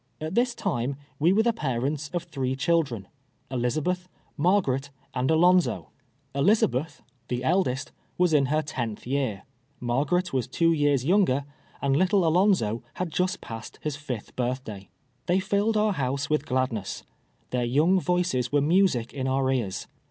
At 0.19 0.33
this 0.33 0.55
time 0.55 0.95
we 1.19 1.31
were 1.31 1.43
the 1.43 1.53
pavcu'; 1.53 2.11
of 2.11 2.23
three 2.23 2.55
children 2.55 3.03
■— 3.03 3.05
Elizabeth, 3.55 4.09
Margaret, 4.35 4.89
and 5.13 5.29
Alon;^'. 5.29 5.85
Elizabeth, 6.33 7.03
the 7.27 7.41
HO:.rE 7.43 7.43
AXD 7.43 7.43
ITS 7.43 7.43
PLEASlEES. 7.43 7.43
27 7.45 7.51
eldest. 7.51 7.91
Tvos 8.17 8.33
in 8.33 8.43
lier 8.45 8.61
tentli 8.63 9.05
year; 9.05 9.43
Margaret 9.79 10.33
was 10.33 10.47
two 10.47 10.73
years 10.73 11.05
younger, 11.05 11.45
and 11.83 11.95
little 11.95 12.25
Alonzo 12.25 12.81
had 12.95 13.11
just 13.11 13.41
passed 13.41 13.77
liis 13.85 13.95
fifth 13.95 14.35
birth 14.35 14.63
day. 14.63 14.89
They 15.27 15.39
filled 15.39 15.77
our 15.77 15.93
house 15.93 16.31
with 16.31 16.47
ghidness. 16.47 17.03
Their 17.51 17.63
young 17.65 17.99
voices 17.99 18.51
were 18.51 18.59
music 18.61 19.13
in 19.13 19.27
our 19.27 19.51
ears. 19.51 19.85